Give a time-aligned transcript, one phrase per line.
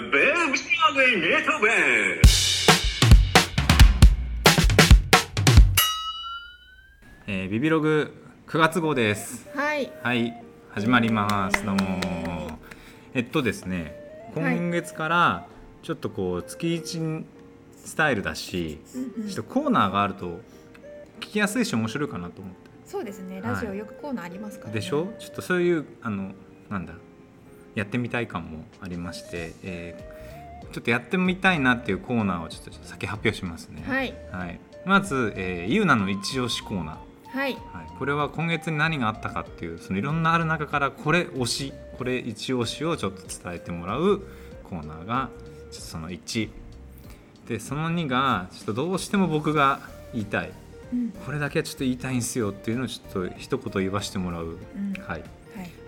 [0.00, 0.52] Belgian
[0.92, 2.20] Beethoven.
[7.26, 8.12] えービビログ
[8.46, 9.48] 9月号です。
[9.54, 9.90] はい。
[10.02, 11.64] はい、始まります。
[11.64, 12.00] どうも。
[13.14, 13.94] えっとですね、
[14.34, 15.46] はい今月から
[15.82, 17.00] ちょっとこう月一
[17.82, 18.78] スタイルだし、
[19.26, 20.40] ちょっとコーナーがあると
[21.20, 22.54] 聞きやすいし面白いかなと思っ
[22.84, 23.40] そうですね。
[23.40, 24.78] はいラジオよくコーナーありますから、て。
[24.78, 24.82] ね。
[24.82, 25.14] でしょ？
[25.18, 26.32] ちょっとそういうあの
[26.68, 26.92] なんだ
[27.76, 30.16] やってみたい感もありまして、えー
[30.72, 33.82] ちょっとやってみたいなっていうコーナーをちょっと先発表しますね。
[33.86, 34.14] はい。
[34.30, 34.60] はい。
[34.84, 37.38] まず、えー、ゆうなの一押しコーナー。
[37.38, 37.52] はい。
[37.52, 44.22] はい、これは今月に何があったかっていうそのいろんなある中からこれ推しこれ一押しをちょっと伝えてもらう
[44.64, 45.30] コーナーが
[45.70, 46.48] その1
[47.48, 49.80] でその2がちょっとどうしても僕が
[50.12, 50.52] 言いたい
[50.92, 51.10] うん。
[51.24, 54.92] これだけはちょっと言いたいんですよっていうのをちょっと一言言わせてもらう、うん。
[55.02, 55.22] はいはい。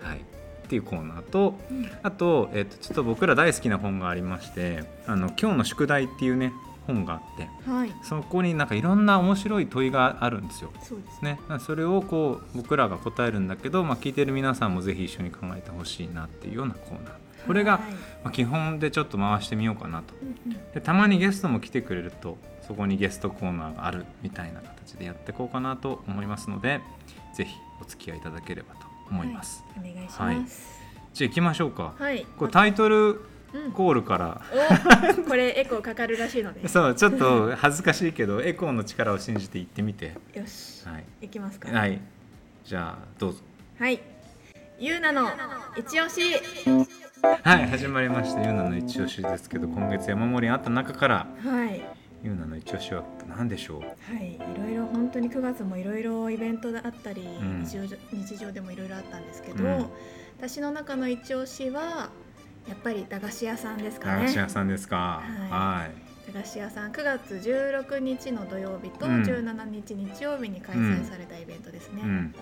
[0.01, 0.21] はい、
[0.69, 6.53] っていうコーナーとうんあと,、えっとちょっと僕ら大好きな本がありまして「あの今日の宿題」っていうね
[6.85, 7.93] 本があってはい。
[8.03, 10.71] そこになんかいろんな面白い問いがあるんですよ。
[10.81, 11.39] そうですね。
[11.49, 17.13] ね、それをこう僕らが答えるんだけど、まあ、聞いてる皆さんもぜひ一緒に考えてほしいなっていうようなコーナー
[17.45, 17.81] これが、はい
[18.23, 20.13] まあ、基本でちょっと回してみようかなと
[20.73, 26.81] でたまにゲストも来てくれるとそこにゲストコーナーがあるみたいな形でやっていこうかなと思いますので
[27.33, 29.91] ぜひお付き合いいただければと思います、はい。
[29.91, 30.79] お願いします。
[31.13, 32.25] じゃあ行きましょうか、はい。
[32.37, 33.21] これタイトル
[33.51, 33.71] うん。
[33.71, 34.41] コールから
[35.19, 36.67] お、これエコーかかるらしいので。
[36.67, 40.85] そうちょっと恥ずかしいけどエコーの力を信じて行ってみてよし。
[40.85, 41.69] はい、いきますか。
[41.69, 41.99] はい、
[42.63, 43.39] じゃあどうぞ
[43.79, 43.99] はい。
[44.77, 45.27] ゆうなの
[45.75, 46.21] 一押し。
[47.43, 51.81] はい始まりましたゆうなの一押しですけど今月山盛りあった中からはい。
[52.23, 53.81] ゆうなの一押しは何でしょう？
[53.81, 53.87] は
[54.21, 57.63] い、いろいろ本当に9月もいろいろイベントがあったり、ん。
[57.63, 59.85] 日常日常でもいろいろあったんですけど、うん。
[60.37, 62.09] 私の中の一押しは
[62.67, 64.25] やっぱり駄菓子屋さんですか駄ね。
[64.25, 64.95] 菓子屋さんですか？
[64.95, 66.33] ははい。
[66.33, 69.21] 駄菓子屋さん9月16日の土曜日とうん。
[69.23, 72.01] 17日日曜日に開催されたイベントですね。
[72.03, 72.35] うん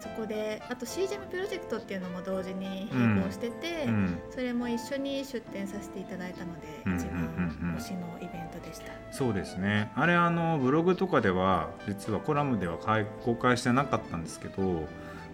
[0.00, 4.18] そこであと CGM プロジェクトっていうのも同時に並行してて、うん。
[4.30, 8.92] それも一緒に出展させていただいたので、うん一番推しのイベントでした。
[9.12, 9.90] そうですね。
[9.94, 14.86] あれあのブログとかでは実はコラムでは開公開してなかったんですけど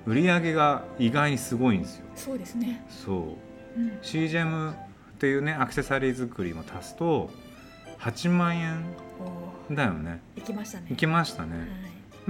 [0.06, 2.06] 売り上げが意外にすごいんですよ。
[2.15, 2.84] そうですね。
[2.88, 3.37] そ
[3.77, 3.81] う。
[3.81, 3.98] うん。
[4.03, 4.75] CGM っ
[5.19, 7.31] ていうねアクセサリー作りも足すと
[8.00, 8.84] 8万円
[9.71, 10.21] だよね。
[10.37, 10.87] 行きましたね。
[10.91, 11.69] いきましたね、はい。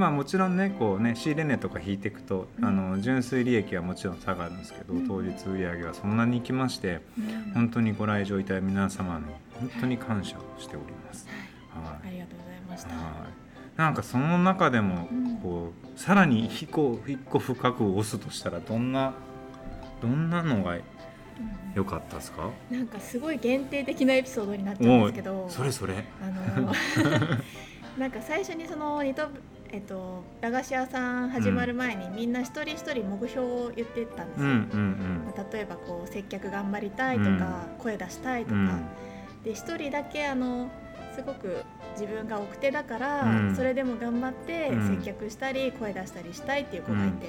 [0.00, 2.64] まあもちろんねこうね仕入れ値とか引いていくと、うん。
[2.64, 5.06] あの純粋利益はもちろん下がるんですけど、うん。
[5.06, 7.52] 当日売り上げはそんなにいきましてうん。
[7.52, 9.26] 本当にご来場いただいた皆様に
[9.60, 11.28] 本当に感謝をしております。
[11.74, 12.94] はありがとうございましい、た。
[12.94, 13.04] はい。
[13.76, 15.36] なんかその中でもうん。
[15.36, 19.12] こうさらに一個一個深く押すとしたらどんな
[20.00, 20.82] どんなのがうん。
[21.74, 22.48] 良かったですか？
[22.70, 26.04] なんかすごい限定的なエピソードになっちゃうんですけど、それそれ。
[26.22, 26.72] あの
[27.98, 29.28] なんか最初にそのニト
[29.72, 34.46] えっと駄菓子屋さん始まる前に、みんな一人一人目標を言ってたんですよ。
[34.46, 37.38] うんうんまあ例えばこう接客頑張りたいとか、うん。
[37.78, 38.86] 声出したいとか、うん。
[39.44, 40.68] で一人だけあの
[41.14, 43.56] すごく自分が奥手だから、うん。
[43.56, 44.96] それでも頑張ってうん。
[44.98, 47.26] 接客したり声出したりしたいっていう子がいて、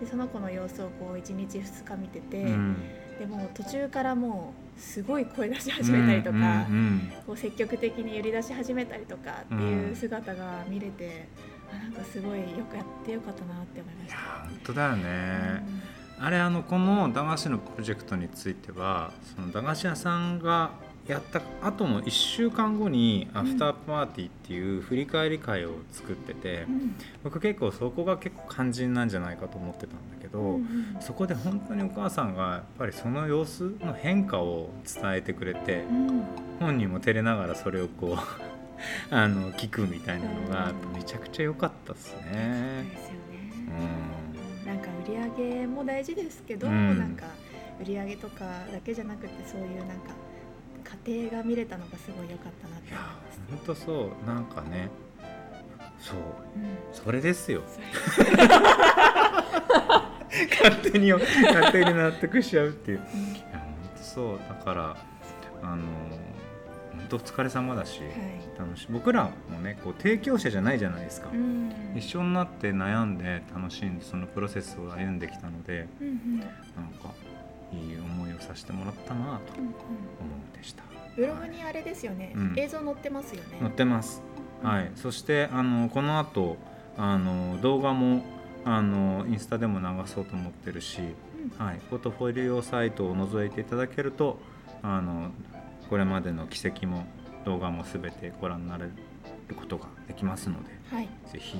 [0.00, 2.76] でその子の様子をこう1日2日見てて、うん。
[3.18, 6.66] でも途中からもうすごい声出し始めたりとか、
[7.26, 14.14] こう積極的に売り出し始めたりとかっていう姿が見れて、あなんかすごいよくやってよかったなって思いました。
[14.14, 15.92] いや本当だよね。
[16.18, 20.70] あれあのこの駄菓子のプロジェクトについてはその駄菓子屋さんが
[21.08, 26.94] やった後の1週間後にアフターパーティーっていう振り返り会を作ってて、うん。
[27.24, 30.96] 僕結構そこが結構肝心なんじゃないかと思ってたんだけど、うんうん。
[31.00, 36.22] そこで本当にお母さんがやっぱりその様子の変化を伝えてくれて、うん。
[36.60, 38.51] 本人も照れながらそれをこう
[39.10, 42.84] あの聞くみたいなのがめちゃくちゃ良かったですね。
[42.92, 43.18] ですよね。
[44.64, 44.66] うん。
[44.66, 46.98] なんか売り上げも大事ですけど、うん。
[46.98, 47.26] なんか
[47.80, 50.12] 売り上げとかだけじゃなくてそういうなんか
[51.06, 53.56] 家庭が見れたのがすごい良かったなっていや思いました。
[53.56, 54.26] 本当そう。
[54.26, 54.88] なんかね
[55.98, 56.16] そう。
[56.16, 56.76] うん。
[56.92, 57.62] それですよ。
[60.62, 62.98] 勝手に 勝手に納得しちゃうっていう。
[62.98, 63.34] いうん。
[63.34, 63.62] や本
[63.96, 64.38] 当そう。
[64.48, 64.96] だから
[65.62, 66.31] あの本
[67.12, 68.10] 当お疲れ様だし、はい。
[68.58, 68.86] 楽しい。
[68.90, 71.72] 僕らもねこう提供者じゃないじゃないですか、うん。
[71.94, 76.38] 一緒になって悩んで楽しんでそのプロセスを歩んできたのでうんうん。
[76.38, 76.48] なん
[77.02, 77.12] か
[77.72, 79.68] いい思いをさせてもらったなとうんうん。
[79.68, 79.74] 思
[80.54, 80.82] うでした。
[81.16, 82.54] ブログにあれですよね、うん。
[82.56, 83.58] 映像載ってますよね。
[83.60, 84.22] 載ってます。
[84.62, 86.56] はい、そしてあのこの後
[86.96, 88.22] あの動画も
[88.64, 91.00] あのインスタでも流そうと思ってるし、
[91.58, 94.38] はい、ポートフォリオサイトを覗いていただけると
[94.82, 95.32] あの
[95.92, 97.04] これまでの軌跡も
[97.44, 98.92] 動画もすべてご覧になれる
[99.54, 101.08] ことができますのではい。
[101.30, 101.58] ぜひ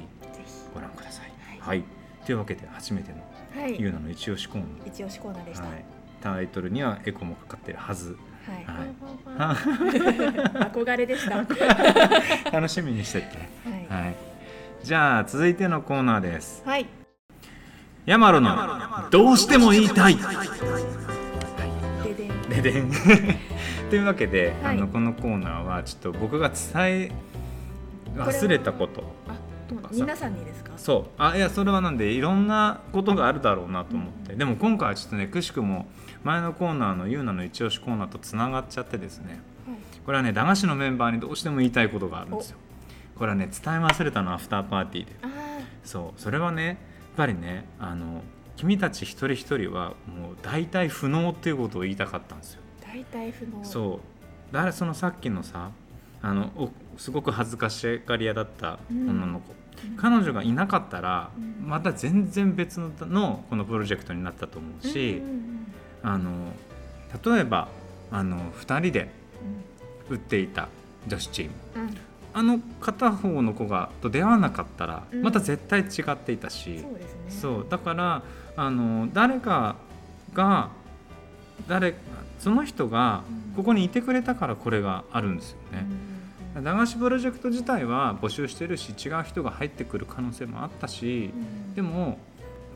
[0.72, 1.60] ご覧ください。
[1.60, 1.84] ははい、
[2.24, 3.18] というわけで初めての
[3.62, 3.76] はい。
[3.78, 5.66] ゆうなの一押しコーナー、一押しコーナーでした。
[5.66, 5.84] はい、
[6.22, 8.16] タイトルにはエコもかかってるはず。
[8.46, 8.64] はい。
[10.72, 11.36] 憧れでした。
[11.36, 11.46] は
[12.50, 13.92] 楽しみにしてて、い。
[13.92, 14.16] はい、
[14.82, 16.62] じゃあ続いてのコーナーです。
[16.64, 16.86] はい。
[18.06, 20.16] ヤマロのどうしても言いたい。
[20.16, 20.22] で
[22.14, 22.62] でん。
[22.62, 22.90] ででん
[23.92, 24.78] というわけで、はい。
[24.78, 27.12] あのこのコーナーはちょっと僕が伝え
[28.16, 29.04] 忘れたこと。
[29.28, 29.34] あ
[29.68, 30.72] どう皆さんにですか？
[30.78, 31.10] そう。
[31.18, 35.88] あいやそれはなんでいろんなことがあるだろうなと思って、でも今回はちょっとねくしくも
[36.24, 39.42] 前のコーナーの「ゆうなの一押しコーナー」とつながっちゃってですね。
[39.66, 39.76] はい。
[40.06, 42.56] これはね駄菓子のメンバーにどうしても言いたいことがあるんですよ。
[43.14, 45.16] これはね伝え忘れたのアフターパーティーで。
[45.20, 45.28] あ
[45.84, 46.18] そう。
[46.18, 46.76] それはねやっ
[47.18, 48.22] ぱりねあの
[48.56, 53.64] 君たち一人一人はもう大体不能っていうことを言いたかったんですよー大体不能。
[53.64, 54.00] そ
[54.50, 54.54] う。
[54.54, 55.70] だからそのさっきのさ
[56.20, 59.54] あのおすごく恥ずかしがり屋だった女の子、
[59.88, 59.96] うん。
[59.96, 61.68] 彼女がいなかったらうん。
[61.68, 65.66] また全然別ののこのプロジェクトになったと思うし、うんうん
[66.04, 66.52] あの
[67.22, 67.68] 例えば
[68.10, 69.10] あの2人で
[70.08, 70.16] うん。
[70.16, 70.68] 打っていた
[71.06, 71.52] 女子チーム。
[71.76, 71.82] うん。
[71.82, 71.96] うん
[72.34, 75.22] あの片方の子がと出会わなかったらうん。
[75.22, 76.98] また絶対違っていたし、そうね。
[77.28, 77.66] そう。
[77.68, 78.22] だから
[78.56, 79.76] あの誰か
[80.32, 80.70] が
[81.68, 81.94] 誰
[82.42, 83.54] その人がうん。
[83.54, 85.86] ここにいてくれたからこれがあるんですよね。
[86.62, 91.74] 駄菓子プロジェクト自体は募集してるし違う人が入ってくる可能性もあったしうん。
[91.74, 92.18] でも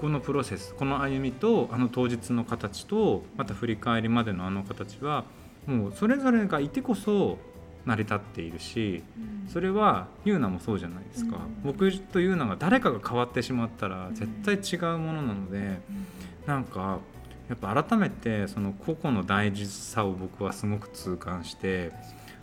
[0.01, 5.25] このプロセスこの歩みとあの当日の形とまた振り返りまでのあの形は
[5.67, 7.39] もうそれぞれがいてこそ
[7.87, 9.51] 成り立っているしうん。
[9.51, 11.63] それはユーナもそうじゃないですか、うん。
[11.65, 15.81] 僕とユーナが誰かが変わってしまったらうん絶対違うものなのでうん。
[16.47, 16.99] なんか
[17.48, 21.93] やっぱ改めてその個々の大事さを僕はすごく痛感して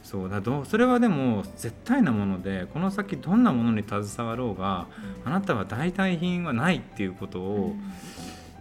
[0.01, 4.88] そうだどうそれはでも絶対なものでこの先どんなものに携わろうが
[5.25, 7.45] あなたは代替品はないっていうことうん。
[7.71, 7.75] を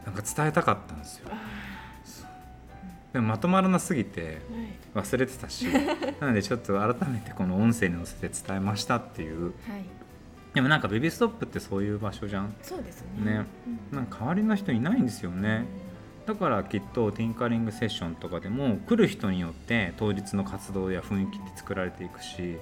[0.05, 1.29] なんか伝えたかったんですよ。
[1.31, 1.63] あ
[3.13, 4.41] でもまとまらなすぎて
[4.95, 5.67] 忘れてたし
[6.21, 9.45] なのでちょっと改めてこの音声に乗せて伝えましたっていう。
[9.45, 9.53] はい。
[10.55, 12.55] でもなんかベビーストップってそういう場所じゃん。
[12.63, 13.33] そうですね。
[13.33, 13.47] ね。
[13.93, 13.97] うん。
[13.97, 15.67] なんか代わりの人いないんですよね
[16.27, 22.59] だからきっとティンカリングセッションとかでも来る人によって当日の活動や雰囲気って作られていくしやっ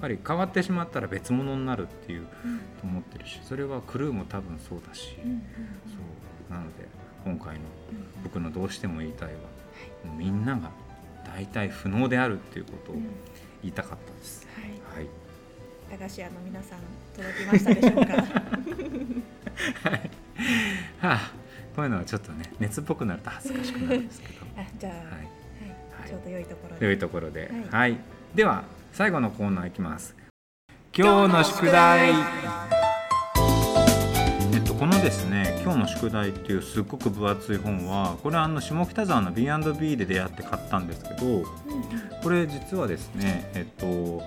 [0.00, 6.86] ぱり変わってしまったら別物になるっていううんと思ってるしそれはクルーも多分そうだし、そうなので
[7.24, 7.60] 今回の
[7.92, 9.34] うん僕のどうしても言いたいは、
[10.04, 10.70] もうみんなが
[11.24, 13.02] 大体不能であるっていうことをうん。
[13.62, 14.46] 言いたかったです。
[14.92, 15.04] はい。
[15.04, 15.08] はい、
[15.90, 16.78] 駄菓子屋の皆さん
[17.16, 18.12] 届きましたでしょうか？
[19.90, 20.10] はい。
[21.00, 21.32] はあ、
[21.74, 25.10] こういうのはちょっとね熱っぽくなると恥ずかしくなるんですけど、 あじゃあ、ははい。
[25.10, 26.08] はい。
[26.08, 26.86] ちょうど良いところで。
[26.86, 27.92] 良いところで、は、はい。
[27.92, 27.96] い
[28.34, 30.14] では最後のコーナーいきます。
[30.96, 32.10] 今日の宿題。
[34.52, 41.44] えっとこのですね今日の宿題っていうすっごく分厚い本はこれはあの下北沢の B&B で出会って買ったんですけど
[42.22, 44.22] これ実はですねえっと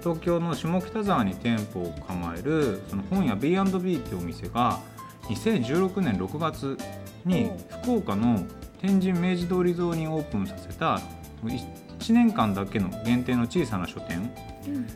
[0.00, 4.80] 東京の下北沢に店舗を構えるその本屋 B&B っていうお店が
[5.28, 6.76] 2016年6月
[7.24, 7.50] に
[7.82, 8.44] 福岡の
[8.80, 11.00] 天神明治通り沿いにオープンさせた
[11.44, 14.32] 1年間だけの限定の小さな書店。
[14.66, 14.86] うん。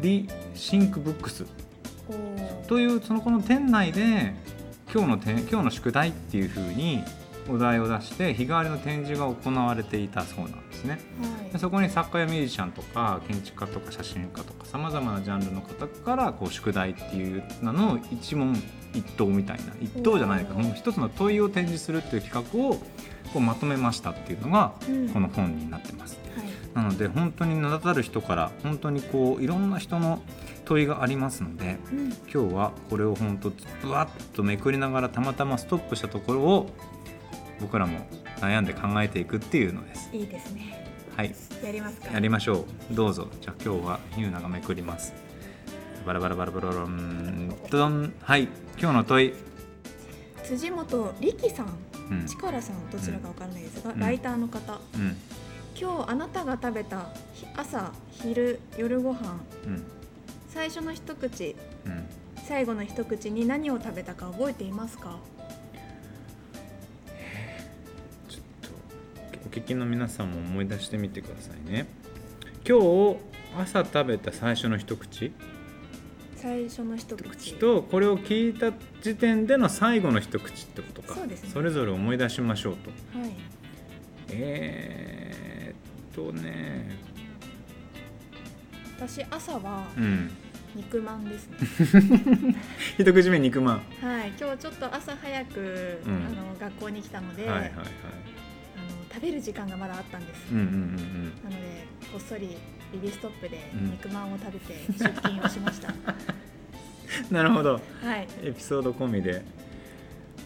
[0.00, 1.46] リシンクブックス
[2.66, 4.34] というそのこの店内で
[4.92, 7.02] 今日のて今日の宿題っていう風に
[7.48, 10.98] お題を出して日替わりの展示が行われていたそうなんですね。
[11.20, 11.52] はい。
[11.52, 18.54] でそこに作家やミュージシャンとか建築家とか写真家とかさまざまなジャンルの方からこう宿題っていうのの一問
[18.94, 20.54] 一答みたいな一答じゃないか。
[20.74, 22.80] 一つの問いを展示するっていう企画をこ
[23.36, 25.08] うまとめましたっていうのがうん。
[25.08, 26.18] この本になってます。
[26.36, 26.46] はい。
[26.74, 30.22] なので本当に名だたる人から本当にこういろんな人の
[30.64, 32.08] 問いがありますのでうん。
[32.32, 33.50] 今日はこれを本当
[33.82, 36.70] ぶわっとめくりながらたまたまストップしたところを
[37.60, 38.06] 僕らも
[38.40, 40.10] 悩んで考えていくっていうのです。
[40.12, 40.84] いいですね。
[41.16, 41.34] はい。
[41.64, 42.12] やりますか。
[42.12, 42.94] やりましょう。
[42.94, 43.28] どうぞ。
[43.40, 45.23] じゃあ今日はユーナがめくります
[46.04, 48.42] バラバラバラバラバランドンはい
[48.78, 49.32] 今日の問い、
[50.42, 51.78] 辻本力さん
[52.10, 55.16] うんチカラさんどちらかわからないですが、うんライターの方うん
[55.80, 57.06] 今日あなたが食べた
[57.56, 59.82] 朝昼夜ご飯うん
[60.48, 61.56] 最初の一口
[61.86, 62.04] うん
[62.46, 65.18] 最後の一口に何を食べたか覚えていますか
[68.28, 68.68] ちょっと
[69.46, 71.86] お聞きの皆さんも思い出してみてくださいね
[72.68, 73.16] 今日
[73.58, 75.32] 朝食べた最初の一口
[76.44, 77.24] 最初の一口。
[77.30, 78.70] 口とこれを聞いた
[79.00, 81.14] 時点での最後の一口ってことか。
[81.14, 81.50] そうですね。
[81.50, 82.90] それぞれ思い出しましょうと。
[83.18, 83.30] はい。
[84.28, 86.98] えー、っとね。
[88.98, 90.30] 私朝はうん。
[90.74, 91.56] 肉まんですね、
[92.98, 93.76] 一口目肉まん。
[93.76, 94.32] はい。
[94.38, 96.14] 今日ちょっと朝早く、うん。
[96.14, 97.74] あの学校に来たので、はいはいはい
[99.14, 102.56] 食べる時間がまだあったんです、うんうんうんなのでこっそり
[102.92, 103.90] ビビストップでうん。
[103.92, 105.92] 肉まんを食べて出勤をしました、う
[107.32, 107.74] んなるほど。
[107.74, 107.80] は
[108.16, 108.28] い。
[108.42, 109.42] エピソード込みで。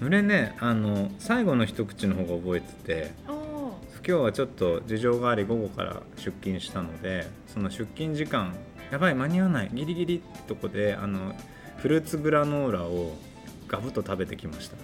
[0.04, 8.54] 俺ねあの最後の一口の方が覚えてて今日はちょっと事情があり午後から出勤したのでその出勤時間
[8.92, 11.34] やばい間に合わないギリギリってとこであの
[11.78, 13.16] フルーツグラノーラを
[13.66, 14.76] ガブッと食べてきました、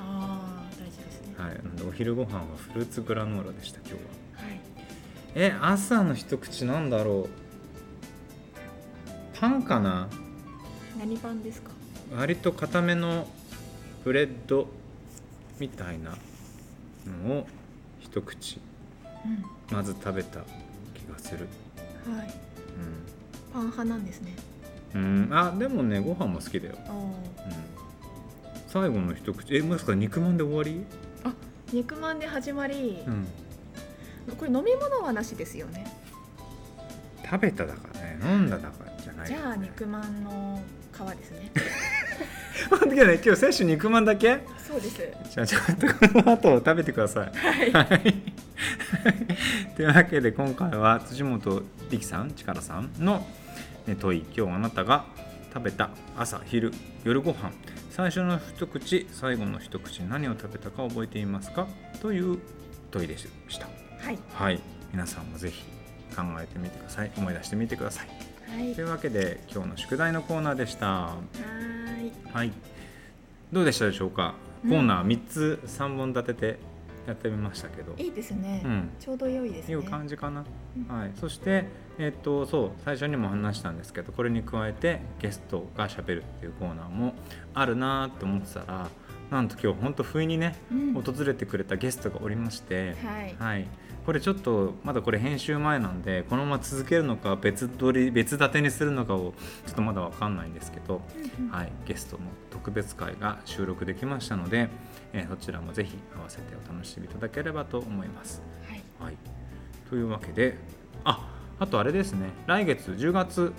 [1.39, 3.99] はい、なのでお昼ご飯はフルーツグラノーラでした今日は。
[4.47, 4.61] はい。
[5.35, 7.31] え朝の一口なんだろう。
[9.39, 10.09] パンかな？
[10.99, 11.71] 何パンですか？
[12.17, 13.27] 割と固めの
[14.05, 14.69] ブレッド
[15.59, 16.17] みたいな
[17.27, 17.47] のを
[18.01, 18.61] 一口
[19.25, 19.45] うん。
[19.77, 20.41] まず食べた
[20.95, 21.49] 気がする。
[22.07, 22.35] はい。
[23.53, 24.35] パン派なんですね。
[24.95, 27.13] うん、うん、あでもねご飯も好きだよ、うん、
[28.69, 30.85] 最後の一口えもしか肉まんで終わり？
[31.75, 33.27] 肉まんで始まり、うん。
[34.39, 35.87] これ飲み物はなしですよね。
[37.25, 38.19] 食べただからね。
[38.23, 40.63] 飲んだだからじゃないじゃあ肉まんの
[40.93, 41.51] 皮ですね。
[42.71, 44.39] 待ってね今日摂取肉まんだけ？
[44.67, 45.03] そうです。
[45.31, 47.33] じゃあちょっとこの後食べてください。
[47.37, 47.73] はい。
[47.73, 48.15] はい。
[49.77, 53.27] というわけで今回は辻本力さん力さんの
[53.87, 54.25] ね問い。
[54.37, 55.05] 今日あなたが
[55.53, 56.73] 食べた朝昼
[57.05, 57.51] 夜ご飯
[57.95, 61.69] 最初の一口最後の一口何を食べたか覚えていますか？
[62.03, 62.41] という
[62.91, 63.69] 問いでした。
[64.05, 64.19] はい。
[64.33, 64.61] はい。
[64.91, 65.63] 皆さんもぜひ
[66.17, 67.13] 考えてみてください。
[67.17, 68.09] 思い出してみてください。
[68.51, 68.75] はい。
[68.75, 70.87] というわけで今日の宿題のコーナーでした。
[70.87, 72.13] はーい。
[72.33, 72.51] はい。
[73.53, 74.35] どうでしたでしょうか？
[74.65, 76.59] うんコーナー3つ3本立てて
[77.07, 78.91] やってみましたけど、いいですね、うん。
[78.99, 79.75] ちょうど良いですね。
[79.75, 80.45] いう感じかな、
[80.77, 80.97] うん。
[80.97, 81.67] はい、そして、
[81.99, 87.15] えっとそう最初にも話したんですけどこれに加えてゲストがしゃべるっていうコーナーも
[87.55, 88.89] あるなーって思ってたら
[89.31, 90.95] なんと今日本当不意にねうん。
[90.95, 93.37] 訪れてくれたゲストがおりまして、はい。
[93.39, 93.69] はい、
[94.05, 99.33] これちょっとまだこれ編集前なんでこのまま続けるのか別撮り別立てにするのかを
[99.67, 101.01] ちょっとまだ分かんないんですけど、
[101.39, 101.51] うんうん。
[101.51, 104.69] はい、ゲストの特別会が収録できましたので、
[105.13, 108.43] えーそちらもぜひ合わせてお楽しみいただければと思います。
[108.69, 108.83] はい。
[109.01, 109.17] はい、
[109.89, 110.59] というわけで
[111.05, 111.27] あ
[111.59, 112.29] あとあれですね。
[112.47, 113.53] 来月10月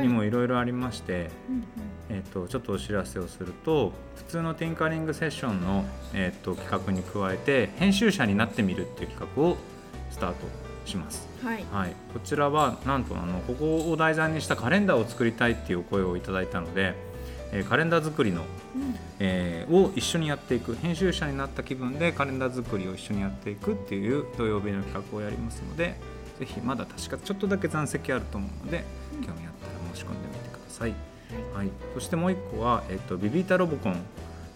[0.00, 1.64] にもいろいろありまして、うんうん。
[2.08, 9.56] えー、とちょっとお知らせをすると普通のティンカリングセッションの、えー、と企画に加えて編集者になってみるっていう企画を
[10.14, 10.36] スタート
[10.84, 11.28] します。
[11.42, 11.64] はい。
[11.72, 16.94] はい、こちらはなんとあのここを題材にしたカレンダーを作りたいっていうお声をいただいたので、
[17.52, 18.94] えーカレンダー作りの、うん。
[19.18, 25.96] えーを一緒にやっていく編集者になった気分でカレンダー作りを一緒にやっていくっていう土曜日の企画をやりますので
[26.38, 28.84] ぜひまだ確かちょっとだけ残席あると思うので
[29.16, 29.24] うん。
[29.24, 30.94] 興味あったら申し込んでみてください。
[31.52, 33.96] はい、そしてもう一個は、えっと、ビビータロボコン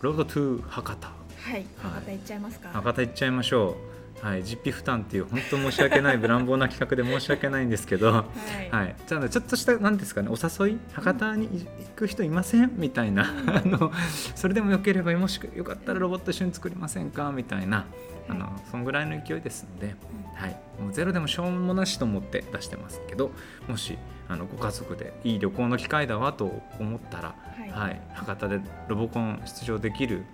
[0.02, 1.08] ロードトゥ博多。
[1.08, 1.64] はい。
[1.78, 3.97] 博多行っちゃいますか、博多行っちゃいましょう。
[4.20, 8.25] はい、実費負担っていう本当申し訳ないブランボーな企画で申し訳ないんですけど、は
[8.62, 8.70] い。
[8.70, 13.92] はい、じゃあちょっとした何ですかねお誘い博多に行く人いませんみたいな あの
[14.34, 17.87] それでもよければもしよかったらロボット一緒に作りませんかみたいな
[18.28, 19.94] あのそんぐらいの勢いですので、
[20.34, 23.30] はい、もうゼロでもしょうもなしと思って出してますけど
[23.68, 23.96] もし
[24.28, 27.70] あのご家族でいい旅行の機会だわと思ったら、はい。
[27.70, 30.25] はい、博多でロボコン出場できる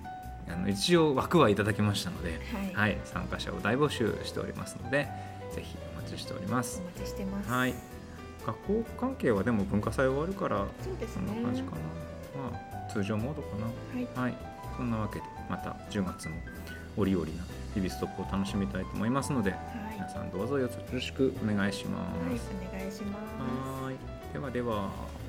[0.49, 2.41] あの一応枠はいただきましたので、
[2.75, 2.93] はい。
[2.93, 5.09] はい、参加者を大募集しておりますので
[5.55, 6.83] ぜひお待ちしております。
[6.83, 6.85] お。
[6.87, 7.51] 待ちしてます。
[7.51, 7.75] はい、
[8.47, 11.77] 学校関係はでも文化祭終わるからそうですそんなね感じかな、
[12.51, 12.59] ま
[12.89, 14.07] あ通常モードかはい。
[14.15, 14.35] なはい。
[14.77, 16.35] そんなわけでまた10月も
[16.97, 17.33] 折々な
[17.75, 19.61] ビビストップを楽しみたいと思いますのではい。
[19.95, 22.51] 皆さんどうぞよろしくお願いしまはいす。
[22.75, 23.83] お願いします。
[23.83, 23.97] はーい。
[24.33, 25.24] ではでは。